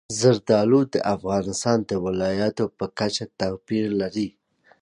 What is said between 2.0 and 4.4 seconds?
ولایاتو په کچه توپیر لري.